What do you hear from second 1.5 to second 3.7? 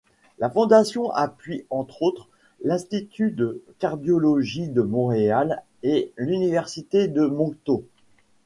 entre autres, l'Institut de